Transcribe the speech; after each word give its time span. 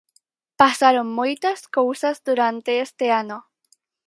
Pasaron 0.61 1.07
moitas 1.19 1.59
cousas 1.77 2.15
durante 2.29 2.71
este 2.85 3.05
ano. 3.21 3.37